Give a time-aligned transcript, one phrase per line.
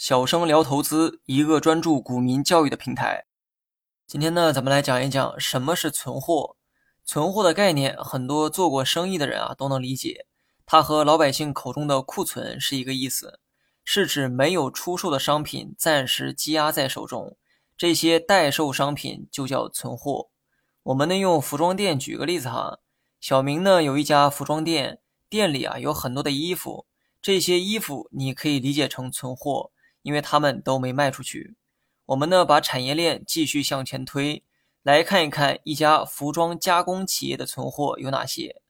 [0.00, 3.26] 小生聊投资，一个专注股民教育的平台。
[4.06, 6.56] 今天呢，咱们来讲一讲什么是存货。
[7.04, 10.24] 存货的概念，很多做过生意的人啊都能理解。
[10.64, 13.40] 它和老百姓口中的库存是一个意思，
[13.84, 17.36] 是指没有出售的商品暂时积压在手中，
[17.76, 20.30] 这些待售商品就叫存货。
[20.84, 22.78] 我们呢用服装店举个例子哈，
[23.20, 26.86] 小明呢有一家服装店，店里啊有很多的衣服，
[27.20, 29.72] 这些衣服你可以理解成存货。
[30.02, 31.56] 因为他们都没卖出去，
[32.06, 34.42] 我们呢把产业链继续向前推，
[34.82, 38.62] 来看一看一家服装加工企业的存货有哪些。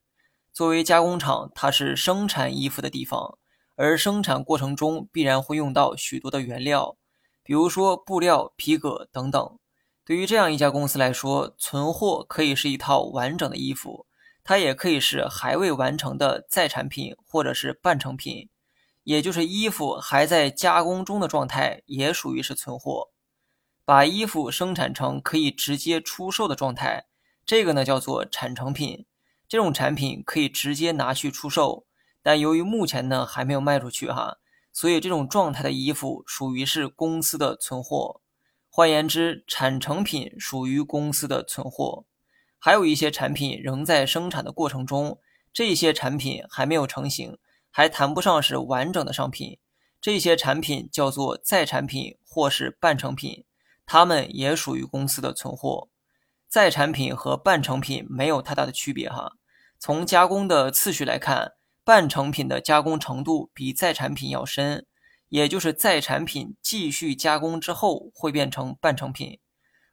[0.53, 3.39] 作为加工厂，它是生产衣服的地方，
[3.77, 6.97] 而生产过程中必然会用到许多的原料，
[7.43, 9.59] 比如说布料、皮革等等。
[10.05, 14.07] 对于这样一家公司来说，存货可以是一套完整的衣服，
[14.43, 18.49] 它也可以是还未完成的在产品或者是半成品。
[19.03, 23.11] 也就是衣服还在加工中的状态，也属于是存货。
[23.85, 27.07] 把衣服生产成可以直接出售的状态，
[27.45, 29.07] 这个呢叫做产成品。
[29.49, 31.85] 这种产品可以直接拿去出售，
[32.23, 34.37] 但由于目前呢还没有卖出去哈，
[34.73, 38.21] 所以这种状态的衣服属于是公司的存货。
[38.69, 42.05] 换言之，产成品属于公司的存货。
[42.61, 45.19] 还有一些产品仍在生产的过程中，
[45.53, 47.37] 这些产品还没有成型。
[47.71, 49.59] 还谈不上是完整的商品，
[50.01, 53.45] 这些产品叫做在产品或是半成品，
[53.87, 55.89] 它们也属于公司的存货。
[56.49, 59.35] 在产品和半成品没有太大的区别哈。
[59.79, 61.53] 从加工的次序来看，
[61.85, 64.85] 半成品的加工程度比在产品要深，
[65.29, 69.39] 也就是在产品继续加工之后会变成半成品。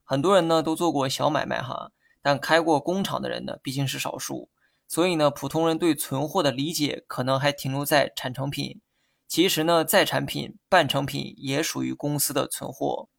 [0.04, 1.92] 很多人呢都做过小买卖哈，
[2.22, 4.50] 但开过工厂的人呢毕竟是少数。
[4.88, 8.82] 所以呢，普通人对存货的理解可能还停留在产成品。
[9.28, 13.10] 其实呢，在产品、半成品也属于公司的存货。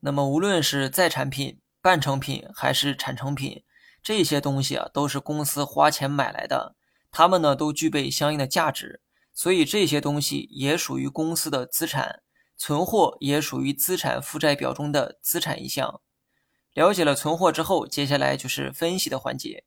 [0.00, 3.64] 那么，无论是在产品、半成品还是产成品，
[4.02, 6.76] 这些东西啊，都是公司花钱买来的，
[7.10, 9.00] 它们呢都具备相应的价值，
[9.34, 12.22] 所以这些东西也属于公司的资产。
[12.58, 16.00] 存货也属于资产负债表中的资产一项。
[16.72, 19.64] 了解了存货之后，接下来就是分析的环节。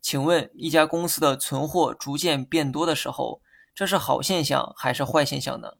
[0.00, 3.42] 请问，一家公司的存货逐渐变多的时候，
[3.74, 5.74] 这是好现象还是坏现象呢？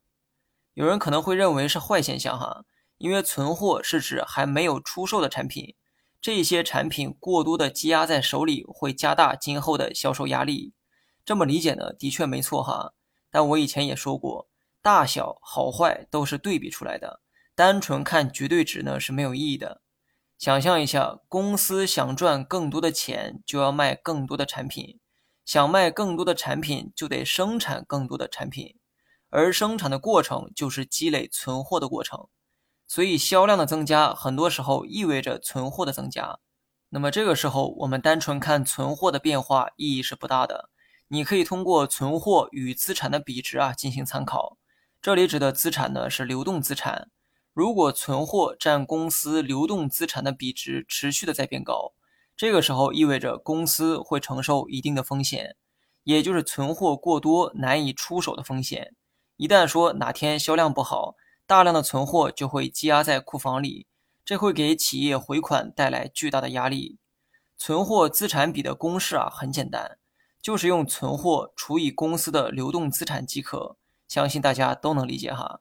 [0.75, 2.64] 有人可能会认为是坏现象哈，
[2.98, 5.75] 因为存货是指还没有出售的产品，
[6.20, 10.75] 这些产品过多的积压在手里会加大今后的销售压力。
[11.25, 12.92] 这么理解呢，的确没错哈。
[13.30, 14.48] 但我以前也说过，
[14.82, 17.20] 大小好坏都是对比出来的，
[17.54, 19.80] 单纯看绝对值呢是没有意义的。
[20.40, 24.98] 想象一下，公司想赚更多的钱，就要卖更多的产品；
[25.44, 28.78] 想卖更多的产品，就得生产更多的产品。
[29.28, 32.28] 而生产的过程就是积累存货的过程，
[32.88, 36.38] 所以销量的增加，很多时候意味着存货的增加。
[36.88, 40.70] 那么这个时候，我们单纯看存货的变化意义是不大的。
[41.08, 44.56] 你可以通过存货与资产的比值啊进行参考。
[45.02, 47.10] 这里指的资产呢，是流动资产。
[47.60, 51.93] 如果存货占公司流动资产的比值持续的在变高，
[52.34, 55.56] 这个时候意味着公司会承受一定的风险，
[56.04, 58.94] 也就是存货过多难以出手的风险。
[59.37, 61.16] 一旦说哪天销量不好，
[61.47, 63.87] 大量的存货就会积压在库房里，
[64.25, 66.97] 这会给企业回款带来巨大的压力。
[67.59, 69.98] 存货资产比的公式啊很简单，
[70.41, 73.77] 就是用存货除以公司的流动资产即可，
[74.09, 75.60] 相信大家都能理解哈。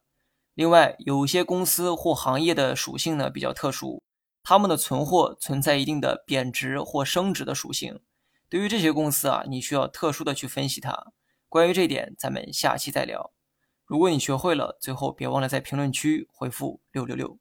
[0.59, 4.03] 另外，有些公司或行业的属性呢比较特殊，
[4.43, 8.01] 他们的存货存在一定的贬值或升值的属性。
[8.49, 11.13] 对于这些公司啊，你需要特殊的去分析它。
[11.47, 13.31] 关于这点，咱们下期再聊。
[13.85, 17.39] 如果你学会了，最后别忘了在评论区回复六六六。